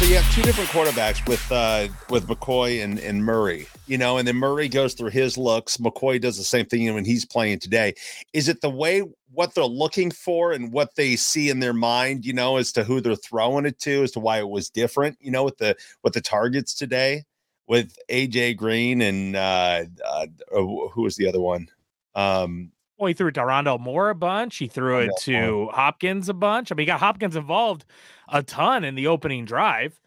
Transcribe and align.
So 0.00 0.06
you 0.06 0.16
have 0.16 0.34
two 0.34 0.40
different 0.40 0.70
quarterbacks 0.70 1.28
with 1.28 1.52
uh, 1.52 1.88
with 2.08 2.26
McCoy 2.26 2.82
and, 2.82 2.98
and 2.98 3.22
Murray, 3.22 3.66
you 3.86 3.98
know, 3.98 4.16
and 4.16 4.26
then 4.26 4.36
Murray 4.36 4.66
goes 4.66 4.94
through 4.94 5.10
his 5.10 5.36
looks. 5.36 5.76
McCoy 5.76 6.18
does 6.18 6.38
the 6.38 6.42
same 6.42 6.64
thing 6.64 6.94
when 6.94 7.04
he's 7.04 7.26
playing 7.26 7.58
today. 7.58 7.92
Is 8.32 8.48
it 8.48 8.62
the 8.62 8.70
way 8.70 9.02
what 9.30 9.54
they're 9.54 9.62
looking 9.62 10.10
for 10.10 10.52
and 10.52 10.72
what 10.72 10.94
they 10.94 11.16
see 11.16 11.50
in 11.50 11.60
their 11.60 11.74
mind, 11.74 12.24
you 12.24 12.32
know, 12.32 12.56
as 12.56 12.72
to 12.72 12.82
who 12.82 13.02
they're 13.02 13.14
throwing 13.14 13.66
it 13.66 13.78
to, 13.80 14.02
as 14.02 14.12
to 14.12 14.20
why 14.20 14.38
it 14.38 14.48
was 14.48 14.70
different, 14.70 15.18
you 15.20 15.30
know, 15.30 15.44
with 15.44 15.58
the 15.58 15.76
with 16.02 16.14
the 16.14 16.22
targets 16.22 16.72
today 16.72 17.24
with 17.68 17.94
AJ 18.08 18.56
Green 18.56 19.02
and 19.02 19.36
uh, 19.36 19.84
uh 20.02 20.26
who 20.50 21.02
was 21.02 21.16
the 21.16 21.28
other 21.28 21.42
one? 21.42 21.68
Um, 22.14 22.72
well, 23.00 23.08
he 23.08 23.14
threw 23.14 23.28
it 23.28 23.34
to 23.34 23.40
Rondale 23.40 23.80
Moore 23.80 24.10
a 24.10 24.14
bunch. 24.14 24.58
He 24.58 24.68
threw 24.68 24.96
oh, 24.96 25.00
it 25.00 25.10
to 25.20 25.68
Hopkins 25.72 26.28
a 26.28 26.34
bunch. 26.34 26.70
I 26.70 26.74
mean, 26.74 26.82
he 26.82 26.86
got 26.86 27.00
Hopkins 27.00 27.34
involved 27.34 27.86
a 28.28 28.42
ton 28.42 28.84
in 28.84 28.94
the 28.94 29.06
opening 29.06 29.46
drive. 29.46 29.98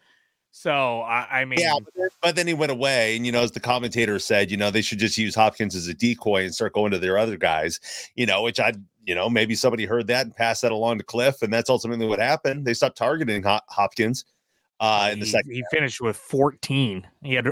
So 0.52 1.02
I, 1.02 1.42
I 1.42 1.45
mean, 1.45 1.59
yeah, 1.59 1.73
but 1.84 1.94
then, 1.95 2.09
but 2.22 2.36
then, 2.36 2.45
he 2.45 2.53
went 2.53 2.72
away, 2.72 3.16
and 3.16 3.26
you 3.26 3.31
know, 3.31 3.42
as 3.42 3.52
the 3.52 3.59
commentator 3.59 4.20
said, 4.20 4.52
you 4.52 4.58
know, 4.58 4.70
they 4.70 4.84
should 4.84 5.00
just 5.00 5.18
use 5.18 5.34
Hopkins 5.34 5.76
as 5.76 5.88
a 5.88 5.95
decoy 5.95 6.44
and 6.44 6.53
start 6.53 6.73
going 6.73 6.92
to 6.92 7.00
their 7.00 7.18
other 7.18 7.38
guys, 7.38 7.80
you 8.14 8.28
know, 8.28 8.44
which 8.44 8.59
I, 8.59 8.73
you 9.03 9.16
know, 9.16 9.28
maybe 9.31 9.56
somebody 9.56 9.86
heard 9.86 10.06
that 10.08 10.28
and 10.28 10.36
passed 10.36 10.62
that 10.62 10.72
along 10.72 11.00
to 11.00 11.03
Kliff, 11.03 11.42
and 11.42 11.52
that's 11.52 11.72
ultimately 11.72 12.06
what 12.06 12.20
happened. 12.20 12.66
They 12.66 12.75
stopped 12.75 12.98
targeting 12.98 13.44
Hopkins, 13.44 14.25
uh, 14.80 15.10
in 15.12 15.20
the 15.20 15.26
he, 15.26 15.32
second. 15.32 15.52
He 15.52 15.64
finished 15.72 16.02
with 16.02 16.18
14. 16.18 17.08
He 17.24 17.34
had 17.36 17.48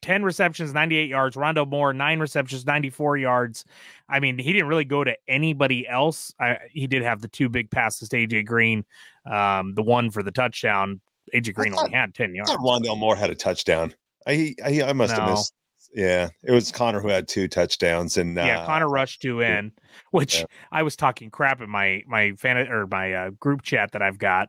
10 0.00 0.22
receptions, 0.22 0.72
98 0.72 1.08
yards. 1.08 1.36
Rondale 1.36 1.68
Moore, 1.68 1.92
nine 1.92 2.18
receptions, 2.18 2.66
94 2.66 3.18
yards. 3.18 3.64
I 4.08 4.20
mean, 4.20 4.38
he 4.38 4.52
didn't 4.52 4.68
really 4.68 4.84
go 4.84 5.04
to 5.04 5.16
anybody 5.28 5.86
else. 5.86 6.34
I, 6.40 6.58
he 6.70 6.86
did 6.86 7.02
have 7.02 7.20
the 7.20 7.28
two 7.28 7.48
big 7.48 7.70
passes 7.70 8.08
to 8.10 8.16
AJ 8.16 8.46
Green, 8.46 8.84
um, 9.30 9.74
the 9.74 9.82
one 9.82 10.10
for 10.10 10.22
the 10.22 10.32
touchdown. 10.32 11.00
AJ 11.34 11.54
Green 11.54 11.72
thought, 11.72 11.84
only 11.84 11.96
had 11.96 12.14
10 12.14 12.34
yards. 12.34 12.50
I 12.50 12.56
Rondale 12.56 12.98
Moore 12.98 13.16
had 13.16 13.30
a 13.30 13.34
touchdown. 13.34 13.94
I, 14.26 14.54
I, 14.64 14.82
I 14.82 14.92
must 14.92 15.14
no. 15.14 15.20
have 15.20 15.30
missed. 15.30 15.54
Yeah, 15.94 16.30
it 16.42 16.52
was 16.52 16.72
Conner 16.72 17.00
who 17.00 17.08
had 17.08 17.28
two 17.28 17.48
touchdowns, 17.48 18.16
and 18.16 18.38
uh, 18.38 18.44
yeah, 18.44 18.64
Conner 18.64 18.88
rushed 18.88 19.20
two 19.20 19.42
in, 19.42 19.72
which 20.10 20.38
yeah. 20.38 20.44
I 20.70 20.82
was 20.82 20.96
talking 20.96 21.30
crap 21.30 21.60
in 21.60 21.68
my 21.68 22.02
my 22.06 22.32
fan 22.32 22.56
or 22.56 22.86
my 22.86 23.12
uh, 23.12 23.30
group 23.30 23.60
chat 23.60 23.92
that 23.92 24.00
I've 24.00 24.16
got, 24.16 24.48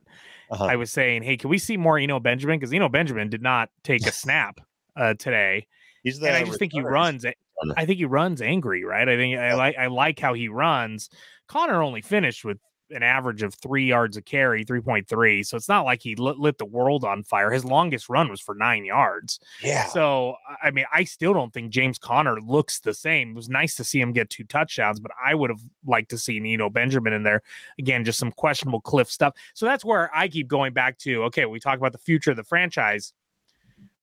uh-huh. 0.54 0.66
I 0.66 0.76
was 0.76 0.92
saying, 0.92 1.24
hey, 1.24 1.36
can 1.36 1.50
we 1.50 1.58
see 1.58 1.78
more 1.78 1.98
Eno 1.98 2.20
Benjamin? 2.20 2.60
Because 2.60 2.72
Eno 2.72 2.88
Benjamin 2.88 3.28
did 3.30 3.42
not 3.42 3.70
take 3.84 4.06
a 4.06 4.12
snap 4.14 4.60
uh, 4.96 5.16
today. 5.16 5.66
He's 6.04 6.20
and 6.20 6.28
I 6.28 6.44
just 6.44 6.60
think 6.60 6.74
he 6.74 6.82
runs. 6.82 7.26
I 7.26 7.86
think 7.86 7.98
he 7.98 8.06
runs 8.06 8.42
angry, 8.42 8.84
right? 8.84 9.08
I 9.08 9.16
think 9.16 9.40
I 9.40 9.56
like 9.56 9.78
I 9.78 9.88
like 9.88 10.20
how 10.20 10.34
he 10.34 10.50
runs. 10.50 11.10
Conner 11.48 11.82
only 11.82 12.02
finished 12.02 12.46
with 12.46 12.60
an 12.92 13.04
average 13.04 13.44
of 13.44 13.54
three 13.56 13.86
yards 13.86 14.18
a 14.18 14.22
carry, 14.22 14.64
3.3. 14.64 15.46
So 15.46 15.58
it's 15.58 15.70
not 15.70 15.86
like 15.86 16.02
he 16.02 16.16
lit, 16.16 16.38
lit, 16.38 16.58
the 16.58 16.66
world 16.66 17.04
on 17.04 17.24
fire. 17.24 17.52
His 17.52 17.66
longest 17.66 18.10
run 18.10 18.30
was 18.30 18.42
for 18.42 18.56
nine 18.56 18.86
yards. 18.86 19.40
Yeah. 19.62 19.88
So, 19.88 20.36
I 20.62 20.72
mean, 20.72 20.86
I 20.94 21.04
still 21.04 21.34
don't 21.34 21.54
think 21.54 21.72
James 21.72 21.98
Conner 21.98 22.40
looks 22.42 22.80
the 22.80 22.94
same. 22.94 23.32
It 23.32 23.36
was 23.36 23.50
nice 23.50 23.76
to 23.76 23.84
see 23.84 24.00
him 24.00 24.14
get 24.14 24.30
two 24.30 24.44
touchdowns, 24.44 25.00
but 25.00 25.12
I 25.24 25.36
would 25.36 25.50
have 25.50 25.62
liked 25.86 26.10
to 26.12 26.18
see 26.18 26.38
Eno 26.38 26.70
Benjamin 26.70 27.14
in 27.14 27.24
there. 27.24 27.42
Again, 27.80 28.06
just 28.06 28.20
some 28.20 28.32
questionable 28.32 28.82
Kliff 28.82 29.08
stuff. 29.08 29.34
So 29.54 29.66
that's 29.66 29.84
where 29.86 30.12
I 30.14 30.28
keep 30.28 30.48
going 30.48 30.74
back 30.74 30.98
to 31.00 31.24
okay, 31.26 31.46
we 31.46 31.60
talk 31.60 31.78
about 31.78 31.92
the 31.92 31.98
future 31.98 32.32
of 32.32 32.38
the 32.38 32.44
franchise. 32.44 33.14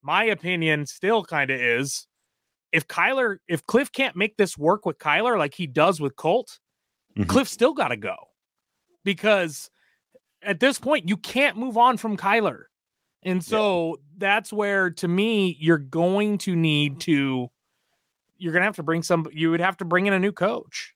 My 0.01 0.25
opinion 0.25 0.85
still 0.85 1.23
kind 1.23 1.51
of 1.51 1.59
is 1.59 2.07
if 2.71 2.87
Kyler, 2.87 3.37
if 3.47 3.65
Kliff 3.65 3.91
can't 3.91 4.15
make 4.15 4.37
this 4.37 4.57
work 4.57 4.85
with 4.85 4.97
Kyler 4.97 5.37
like 5.37 5.53
he 5.53 5.67
does 5.67 6.01
with 6.01 6.15
Colt, 6.15 6.59
mm-hmm. 7.17 7.29
Kliff 7.29 7.47
still 7.47 7.73
got 7.73 7.89
to 7.89 7.97
go 7.97 8.30
because 9.03 9.69
at 10.43 10.59
this 10.59 10.79
point 10.79 11.07
you 11.07 11.17
can't 11.17 11.57
move 11.57 11.77
on 11.77 11.97
from 11.97 12.17
Kyler. 12.17 12.63
And 13.23 13.43
so 13.43 13.89
yeah. 13.89 14.03
that's 14.17 14.51
where 14.51 14.89
to 14.91 15.07
me 15.07 15.55
you're 15.59 15.77
going 15.77 16.37
to 16.39 16.55
need 16.55 16.99
to 17.01 17.49
you're 18.37 18.53
going 18.53 18.61
to 18.61 18.65
have 18.65 18.77
to 18.77 18.83
bring 18.83 19.03
some 19.03 19.27
you 19.31 19.51
would 19.51 19.59
have 19.59 19.77
to 19.77 19.85
bring 19.85 20.07
in 20.07 20.13
a 20.13 20.19
new 20.19 20.31
coach. 20.31 20.93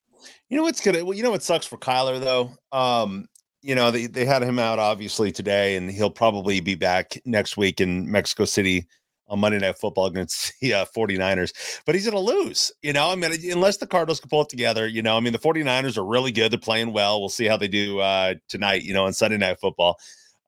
You 0.50 0.58
know 0.58 0.64
what's 0.64 0.82
going 0.82 0.96
to 0.96 1.04
Well, 1.04 1.16
you 1.16 1.24
know 1.24 1.32
what 1.32 1.44
sucks 1.44 1.66
for 1.66 1.78
Kyler 1.78 2.20
though? 2.20 2.52
Um 2.72 3.28
you 3.62 3.74
know, 3.74 3.90
they, 3.90 4.06
they 4.06 4.26
had 4.26 4.44
him 4.44 4.60
out 4.60 4.78
obviously 4.78 5.32
today, 5.32 5.76
and 5.76 5.90
he'll 5.90 6.12
probably 6.12 6.60
be 6.60 6.76
back 6.76 7.20
next 7.26 7.58
week 7.58 7.82
in 7.82 8.12
Mexico 8.12 8.46
City 8.46 8.86
on 9.28 9.40
Monday 9.40 9.60
Night 9.60 9.78
Football 9.78 10.08
against 10.08 10.54
the 10.62 10.74
uh, 10.74 10.86
49ers, 10.96 11.82
but 11.86 11.96
he's 11.96 12.10
going 12.10 12.26
to 12.26 12.34
lose. 12.34 12.72
You 12.82 12.94
know, 12.94 13.10
I 13.10 13.16
mean, 13.16 13.32
unless 13.52 13.78
the 13.78 13.88
Cardinals 13.88 14.20
can 14.20 14.30
pull 14.30 14.42
it 14.42 14.50
together, 14.50 14.88
you 14.88 15.02
know, 15.02 15.18
I 15.18 15.20
mean, 15.20 15.34
the 15.34 15.40
49ers 15.40 15.98
are 15.98 16.06
really 16.06 16.32
good. 16.32 16.52
They're 16.52 16.60
playing 16.60 16.94
well. 16.94 17.20
We'll 17.20 17.30
see 17.30 17.46
how 17.46 17.58
they 17.58 17.68
do 17.68 18.00
uh, 18.00 18.36
tonight, 18.48 18.84
you 18.84 18.94
know, 18.94 19.06
on 19.06 19.14
Sunday 19.14 19.38
Night 19.38 19.60
Football. 19.60 19.98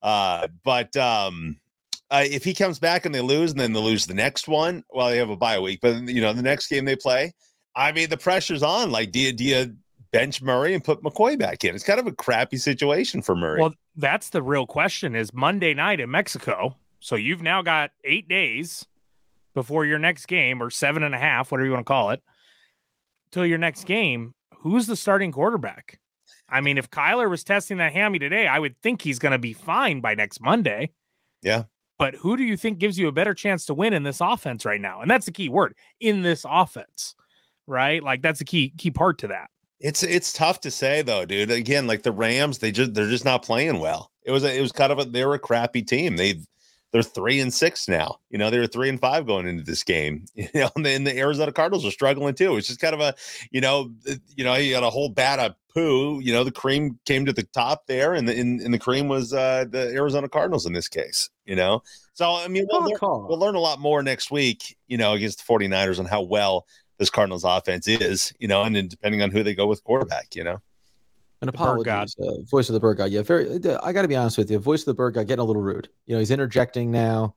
Uh, 0.01 0.47
but 0.63 0.95
um, 0.95 1.57
uh, 2.11 2.23
if 2.25 2.43
he 2.43 2.53
comes 2.53 2.79
back 2.79 3.05
and 3.05 3.13
they 3.13 3.21
lose 3.21 3.51
and 3.51 3.59
then 3.59 3.73
they 3.73 3.79
lose 3.79 4.05
the 4.05 4.13
next 4.13 4.47
one, 4.47 4.83
well, 4.89 5.09
they 5.09 5.17
have 5.17 5.29
a 5.29 5.37
bye 5.37 5.59
week, 5.59 5.79
but, 5.81 6.07
you 6.07 6.21
know, 6.21 6.33
the 6.33 6.41
next 6.41 6.67
game 6.67 6.85
they 6.85 6.95
play, 6.95 7.33
I 7.75 7.91
mean, 7.91 8.09
the 8.09 8.17
pressure's 8.17 8.63
on. 8.63 8.91
Like, 8.91 9.11
do 9.11 9.19
you, 9.19 9.33
do 9.33 9.43
you 9.43 9.75
bench 10.11 10.41
Murray 10.41 10.73
and 10.73 10.83
put 10.83 11.01
McCoy 11.03 11.37
back 11.37 11.63
in? 11.63 11.75
It's 11.75 11.83
kind 11.83 11.99
of 11.99 12.07
a 12.07 12.11
crappy 12.11 12.57
situation 12.57 13.21
for 13.21 13.35
Murray. 13.35 13.61
Well, 13.61 13.73
that's 13.95 14.29
the 14.29 14.41
real 14.41 14.65
question 14.65 15.15
is 15.15 15.33
Monday 15.33 15.73
night 15.73 15.99
in 15.99 16.09
Mexico 16.09 16.75
so 16.99 17.15
you've 17.15 17.41
now 17.41 17.61
got 17.61 17.91
eight 18.03 18.27
days 18.27 18.85
before 19.53 19.85
your 19.85 19.99
next 19.99 20.27
game, 20.27 20.61
or 20.61 20.69
seven 20.69 21.03
and 21.03 21.15
a 21.15 21.17
half, 21.17 21.51
whatever 21.51 21.65
you 21.65 21.73
want 21.73 21.85
to 21.85 21.91
call 21.91 22.11
it, 22.11 22.21
till 23.31 23.45
your 23.45 23.57
next 23.57 23.85
game. 23.85 24.33
Who's 24.59 24.87
the 24.87 24.95
starting 24.95 25.31
quarterback? 25.31 25.99
I 26.49 26.61
mean, 26.61 26.77
if 26.77 26.89
Kyler 26.89 27.29
was 27.29 27.43
testing 27.43 27.77
that 27.77 27.93
hammy 27.93 28.19
today, 28.19 28.47
I 28.47 28.59
would 28.59 28.79
think 28.81 29.01
he's 29.01 29.19
going 29.19 29.31
to 29.31 29.37
be 29.37 29.53
fine 29.53 30.01
by 30.01 30.15
next 30.15 30.41
Monday. 30.41 30.91
Yeah. 31.41 31.63
But 31.99 32.15
who 32.15 32.37
do 32.37 32.43
you 32.43 32.57
think 32.57 32.77
gives 32.77 32.97
you 32.97 33.07
a 33.07 33.11
better 33.11 33.33
chance 33.33 33.65
to 33.65 33.73
win 33.73 33.93
in 33.93 34.03
this 34.03 34.21
offense 34.21 34.65
right 34.65 34.79
now? 34.79 35.01
And 35.01 35.09
that's 35.09 35.25
the 35.25 35.31
key 35.31 35.49
word 35.49 35.75
in 35.99 36.21
this 36.21 36.45
offense, 36.47 37.15
right? 37.65 38.03
Like 38.03 38.21
that's 38.21 38.39
the 38.39 38.45
key 38.45 38.73
key 38.77 38.91
part 38.91 39.17
to 39.19 39.27
that. 39.29 39.49
It's 39.79 40.03
it's 40.03 40.33
tough 40.33 40.59
to 40.61 40.71
say 40.71 41.01
though, 41.01 41.25
dude. 41.25 41.51
Again, 41.51 41.87
like 41.87 42.03
the 42.03 42.11
Rams, 42.11 42.59
they 42.59 42.71
just 42.71 42.93
they're 42.93 43.09
just 43.09 43.25
not 43.25 43.43
playing 43.43 43.79
well. 43.79 44.11
It 44.23 44.31
was 44.31 44.43
a, 44.43 44.55
it 44.55 44.61
was 44.61 44.71
kind 44.71 44.91
of 44.91 44.99
a 44.99 45.05
they 45.05 45.25
were 45.25 45.35
a 45.35 45.39
crappy 45.39 45.81
team. 45.81 46.17
They've 46.17 46.45
they're 46.91 47.03
three 47.03 47.39
and 47.39 47.53
six 47.53 47.87
now. 47.87 48.17
You 48.29 48.37
know, 48.37 48.49
they 48.49 48.59
were 48.59 48.67
three 48.67 48.89
and 48.89 48.99
five 48.99 49.25
going 49.25 49.47
into 49.47 49.63
this 49.63 49.83
game. 49.83 50.25
You 50.35 50.47
know, 50.53 50.69
and 50.75 50.85
the, 50.85 50.89
and 50.91 51.07
the 51.07 51.17
Arizona 51.17 51.51
Cardinals 51.51 51.85
are 51.85 51.91
struggling 51.91 52.33
too. 52.33 52.57
It's 52.57 52.67
just 52.67 52.79
kind 52.79 52.93
of 52.93 53.01
a, 53.01 53.13
you 53.51 53.59
know, 53.59 53.91
you 54.35 54.43
know, 54.43 54.55
you 54.55 54.71
got 54.71 54.83
a 54.83 54.89
whole 54.89 55.09
bat 55.09 55.39
of 55.39 55.55
poo. 55.73 56.19
You 56.21 56.33
know, 56.33 56.43
the 56.43 56.51
cream 56.51 56.99
came 57.05 57.25
to 57.25 57.33
the 57.33 57.43
top 57.43 57.87
there, 57.87 58.13
and 58.13 58.27
the 58.27 58.39
and, 58.39 58.61
and 58.61 58.73
the 58.73 58.79
cream 58.79 59.07
was 59.07 59.33
uh, 59.33 59.65
the 59.69 59.91
Arizona 59.93 60.29
Cardinals 60.29 60.65
in 60.65 60.73
this 60.73 60.87
case. 60.87 61.29
You 61.45 61.55
know, 61.55 61.81
so 62.13 62.33
I 62.33 62.47
mean, 62.47 62.65
we'll 62.71 62.81
learn, 62.83 63.27
we'll 63.27 63.39
learn 63.39 63.55
a 63.55 63.59
lot 63.59 63.79
more 63.79 64.01
next 64.01 64.31
week. 64.31 64.77
You 64.87 64.97
know, 64.97 65.13
against 65.13 65.45
the 65.45 65.53
49ers 65.53 65.99
on 65.99 66.05
how 66.05 66.21
well 66.21 66.65
this 66.97 67.09
Cardinals 67.09 67.43
offense 67.43 67.87
is. 67.87 68.33
You 68.39 68.47
know, 68.47 68.63
and 68.63 68.75
then 68.75 68.87
depending 68.87 69.21
on 69.21 69.31
who 69.31 69.43
they 69.43 69.55
go 69.55 69.67
with 69.67 69.83
quarterback. 69.83 70.35
You 70.35 70.43
know. 70.43 70.61
An 71.41 71.49
apologies, 71.49 72.15
uh, 72.19 72.41
voice 72.49 72.67
of 72.69 72.73
the 72.73 72.79
bird 72.79 72.97
god. 72.97 73.11
Yeah, 73.11 73.21
very. 73.21 73.63
Uh, 73.63 73.79
I 73.83 73.93
got 73.93 74.01
to 74.01 74.07
be 74.07 74.15
honest 74.15 74.37
with 74.37 74.49
you, 74.49 74.57
voice 74.57 74.81
of 74.81 74.85
the 74.85 74.93
bird 74.95 75.13
god 75.13 75.27
getting 75.27 75.43
a 75.43 75.45
little 75.45 75.61
rude. 75.61 75.87
You 76.07 76.15
know, 76.15 76.19
he's 76.19 76.31
interjecting 76.31 76.89
now, 76.89 77.35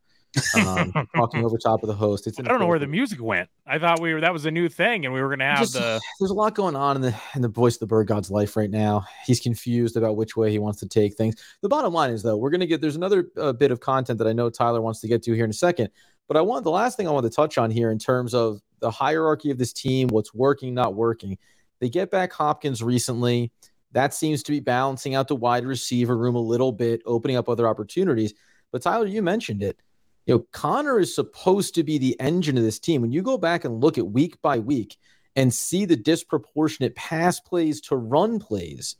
um, 0.57 0.93
talking 1.17 1.45
over 1.45 1.59
top 1.59 1.83
of 1.83 1.87
the 1.87 1.95
host. 1.95 2.27
It's 2.27 2.39
I 2.41 2.45
don't 2.45 2.61
know 2.61 2.67
where 2.67 2.79
the 2.79 2.87
music 2.87 3.21
went. 3.21 3.51
I 3.67 3.79
thought 3.79 4.01
we 4.01 4.15
were 4.15 4.23
that 4.23 4.33
was 4.33 4.47
a 4.47 4.51
new 4.51 4.71
thing, 4.71 5.05
and 5.05 5.13
we 5.13 5.21
were 5.21 5.29
going 5.29 5.41
to 5.41 5.45
have 5.45 5.59
Just, 5.59 5.75
the. 5.75 6.01
There's 6.21 6.31
a 6.31 6.35
lot 6.35 6.55
going 6.55 6.77
on 6.77 6.97
in 6.97 7.03
the 7.03 7.15
in 7.35 7.43
the 7.43 7.49
voice 7.49 7.75
of 7.75 7.81
the 7.81 7.89
bird 7.89 8.07
god's 8.07 8.31
life 8.31 8.57
right 8.57 8.71
now. 8.71 9.05
He's 9.27 9.39
confused 9.39 9.99
about 9.99 10.17
which 10.17 10.35
way 10.35 10.51
he 10.51 10.59
wants 10.59 10.81
to 10.81 10.89
take 10.89 11.15
things. 11.17 11.35
The 11.61 11.69
bottom 11.69 11.93
line 11.93 12.11
is 12.11 12.23
though, 12.23 12.39
we're 12.39 12.51
going 12.51 12.61
to 12.61 12.67
get. 12.67 12.81
There's 12.81 12.97
another 12.97 13.29
uh, 13.37 13.53
bit 13.53 13.71
of 13.71 13.81
content 13.81 14.19
that 14.19 14.29
I 14.29 14.33
know 14.33 14.49
Tyler 14.49 14.81
wants 14.81 15.01
to 15.01 15.09
get 15.09 15.23
to 15.25 15.35
here 15.35 15.45
in 15.45 15.51
a 15.51 15.55
second. 15.55 15.91
But 16.27 16.37
I 16.39 16.43
want 16.43 16.65
the 16.65 16.71
last 16.71 16.97
thing 16.97 17.09
I 17.09 17.11
want 17.11 17.25
to 17.25 17.31
touch 17.31 17.59
on 17.59 17.71
here 17.71 17.91
in 17.91 17.99
terms 17.99 18.35
of 18.35 18.61
the 18.79 18.91
hierarchy 18.91 19.51
of 19.51 19.59
this 19.59 19.73
team, 19.73 20.09
what's 20.09 20.33
working, 20.33 20.73
not 20.73 20.95
working. 20.95 21.37
They 21.81 21.89
get 21.89 22.11
back 22.11 22.33
Hopkins 22.33 22.83
recently. 22.83 23.51
That 23.93 24.15
seems 24.15 24.43
to 24.45 24.53
be 24.53 24.61
balancing 24.61 25.15
out 25.15 25.29
the 25.29 25.37
wide 25.37 25.67
receiver 25.67 26.17
room 26.17 26.37
a 26.37 26.41
little 26.41 26.73
bit, 26.73 27.03
opening 27.07 27.37
up 27.37 27.49
other 27.49 27.67
opportunities. 27.67 28.35
But 28.71 28.83
Tyler, 28.83 29.07
you 29.07 29.23
mentioned 29.23 29.63
it. 29.63 29.81
You 30.27 30.35
know, 30.35 30.47
Conner 30.53 31.01
is 31.01 31.15
supposed 31.15 31.75
to 31.75 31.83
be 31.83 31.99
the 31.99 32.19
engine 32.21 32.57
of 32.57 32.63
this 32.63 32.79
team. 32.79 33.03
When 33.03 33.11
you 33.11 33.23
go 33.23 33.37
back 33.37 33.65
and 33.65 33.81
look 33.81 33.99
at 33.99 34.07
week 34.07 34.41
by 34.43 34.59
week 34.59 34.97
and 35.35 35.53
see 35.53 35.87
the 35.87 35.97
disproportionate 35.97 36.95
pass 36.95 37.41
plays 37.41 37.81
to 37.83 37.97
run 37.97 38.39
plays, 38.39 38.97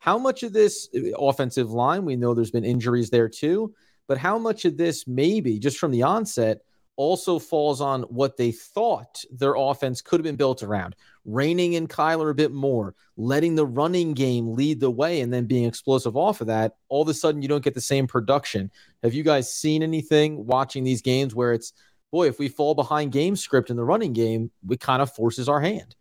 How 0.00 0.18
much 0.18 0.42
of 0.42 0.52
this 0.52 0.88
uh, 0.94 1.16
offensive 1.18 1.70
line, 1.70 2.04
we 2.04 2.16
know 2.16 2.34
there's 2.34 2.50
been 2.50 2.64
injuries 2.64 3.10
there 3.10 3.28
too, 3.28 3.74
but 4.08 4.18
how 4.18 4.38
much 4.38 4.64
of 4.64 4.76
this 4.76 5.06
maybe 5.06 5.58
just 5.58 5.78
from 5.78 5.92
the 5.92 6.02
onset 6.02 6.62
also 7.00 7.38
falls 7.38 7.80
on 7.80 8.02
what 8.02 8.36
they 8.36 8.52
thought 8.52 9.24
their 9.30 9.54
offense 9.54 10.02
could 10.02 10.20
have 10.20 10.24
been 10.24 10.36
built 10.36 10.62
around, 10.62 10.94
reining 11.24 11.72
in 11.72 11.88
Kyler 11.88 12.30
a 12.30 12.34
bit 12.34 12.52
more, 12.52 12.94
letting 13.16 13.54
the 13.54 13.64
running 13.64 14.12
game 14.12 14.52
lead 14.52 14.80
the 14.80 14.90
way, 14.90 15.22
and 15.22 15.32
then 15.32 15.46
being 15.46 15.64
explosive 15.64 16.14
off 16.14 16.42
of 16.42 16.48
that. 16.48 16.76
All 16.90 17.00
of 17.00 17.08
a 17.08 17.14
sudden, 17.14 17.40
you 17.40 17.48
don't 17.48 17.64
get 17.64 17.72
the 17.72 17.80
same 17.80 18.06
production. 18.06 18.70
Have 19.02 19.14
you 19.14 19.22
guys 19.22 19.50
seen 19.50 19.82
anything 19.82 20.44
watching 20.44 20.84
these 20.84 21.00
games 21.00 21.34
where 21.34 21.54
it's, 21.54 21.72
boy, 22.12 22.28
if 22.28 22.38
we 22.38 22.48
fall 22.48 22.74
behind 22.74 23.12
game 23.12 23.34
script 23.34 23.70
in 23.70 23.78
the 23.78 23.84
running 23.84 24.12
game, 24.12 24.50
it 24.68 24.80
kind 24.80 25.00
of 25.00 25.10
forces 25.10 25.48
our 25.48 25.62
hand? 25.62 25.96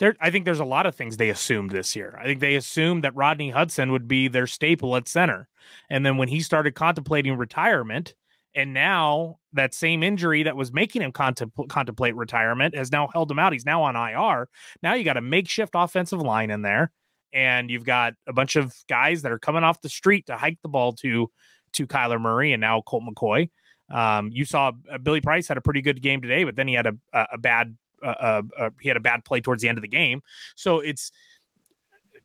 There, 0.00 0.16
I 0.20 0.32
think 0.32 0.44
there's 0.44 0.58
a 0.58 0.64
lot 0.64 0.86
of 0.86 0.96
things 0.96 1.16
they 1.16 1.30
assumed 1.30 1.70
this 1.70 1.94
year. 1.94 2.18
I 2.20 2.24
think 2.24 2.40
they 2.40 2.56
assumed 2.56 3.04
that 3.04 3.14
Rodney 3.14 3.50
Hudson 3.50 3.92
would 3.92 4.08
be 4.08 4.26
their 4.26 4.48
staple 4.48 4.96
at 4.96 5.06
center. 5.06 5.46
And 5.88 6.04
then 6.04 6.16
when 6.16 6.26
he 6.26 6.40
started 6.40 6.74
contemplating 6.74 7.36
retirement, 7.36 8.14
and 8.56 8.72
now 8.72 9.38
that 9.52 9.74
same 9.74 10.02
injury 10.02 10.42
that 10.42 10.56
was 10.56 10.72
making 10.72 11.02
him 11.02 11.12
contempl- 11.12 11.68
contemplate 11.68 12.16
retirement 12.16 12.74
has 12.74 12.90
now 12.90 13.08
held 13.12 13.30
him 13.30 13.38
out. 13.38 13.52
He's 13.52 13.66
now 13.66 13.82
on 13.82 13.94
IR. 13.94 14.48
Now 14.82 14.94
you 14.94 15.04
got 15.04 15.18
a 15.18 15.20
makeshift 15.20 15.72
offensive 15.74 16.22
line 16.22 16.50
in 16.50 16.62
there, 16.62 16.90
and 17.32 17.70
you've 17.70 17.84
got 17.84 18.14
a 18.26 18.32
bunch 18.32 18.56
of 18.56 18.74
guys 18.88 19.22
that 19.22 19.30
are 19.30 19.38
coming 19.38 19.62
off 19.62 19.82
the 19.82 19.90
street 19.90 20.26
to 20.26 20.36
hike 20.36 20.58
the 20.62 20.68
ball 20.68 20.94
to 20.94 21.30
to 21.74 21.86
Kyler 21.86 22.20
Murray 22.20 22.52
and 22.54 22.60
now 22.60 22.80
Colt 22.80 23.04
McCoy. 23.04 23.50
Um, 23.90 24.30
you 24.32 24.46
saw 24.46 24.72
uh, 24.90 24.98
Billy 24.98 25.20
Price 25.20 25.46
had 25.46 25.58
a 25.58 25.60
pretty 25.60 25.82
good 25.82 26.02
game 26.02 26.22
today, 26.22 26.44
but 26.44 26.56
then 26.56 26.66
he 26.66 26.74
had 26.74 26.86
a 26.86 26.94
a, 27.12 27.26
a 27.34 27.38
bad 27.38 27.76
uh, 28.02 28.08
uh, 28.08 28.42
uh, 28.58 28.70
he 28.80 28.88
had 28.88 28.96
a 28.96 29.00
bad 29.00 29.24
play 29.24 29.40
towards 29.40 29.62
the 29.62 29.68
end 29.68 29.78
of 29.78 29.82
the 29.82 29.88
game. 29.88 30.22
So 30.54 30.80
it's 30.80 31.12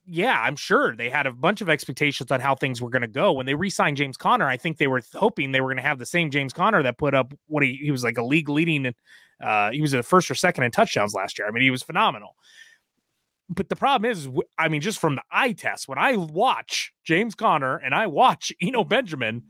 yeah, 0.06 0.42
I'm 0.42 0.56
sure 0.56 0.96
they 0.96 1.10
had 1.10 1.28
a 1.28 1.32
bunch 1.32 1.62
of 1.62 1.70
expectations 1.70 2.32
on 2.32 2.40
how 2.40 2.56
things 2.56 2.82
were 2.82 2.90
going 2.90 3.04
to 3.04 3.08
go 3.08 3.32
when 3.34 3.46
they 3.46 3.54
re-signed 3.54 3.98
James 3.98 4.18
Conner. 4.18 4.48
I 4.48 4.58
think 4.58 4.78
they 4.78 4.88
were 4.88 5.02
hoping 5.14 5.52
they 5.52 5.62
were 5.62 5.68
going 5.68 5.78
to 5.78 5.88
have 5.88 6.00
the 6.00 6.06
same 6.06 6.32
James 6.32 6.54
Conner 6.54 6.82
that 6.84 6.98
put 6.98 7.14
up 7.14 7.34
what 7.48 7.64
he 7.64 7.76
he 7.76 7.92
was 7.92 8.04
like 8.04 8.18
a 8.18 8.24
league 8.24 8.50
leading. 8.50 8.94
Uh, 9.42 9.72
he 9.72 9.82
was 9.82 9.92
the 9.92 10.04
first 10.04 10.30
or 10.30 10.36
second 10.36 10.64
in 10.64 10.72
touchdowns 10.72 11.14
last 11.14 11.38
year. 11.38 11.48
I 11.48 11.52
mean, 11.52 11.64
he 11.64 11.72
was 11.72 11.84
phenomenal. 11.84 12.36
But 13.50 13.70
the 13.70 13.76
problem 13.76 14.10
is, 14.10 14.30
I 14.58 14.70
mean, 14.70 14.82
just 14.82 15.00
from 15.00 15.16
the 15.16 15.24
eye 15.32 15.52
test, 15.52 15.88
when 15.88 15.98
I 15.98 16.16
watch 16.16 16.94
James 17.04 17.36
Conner 17.36 17.78
and 17.78 17.94
I 17.94 18.08
watch 18.08 18.52
Eno 18.62 18.84
Benjamin, 18.84 19.44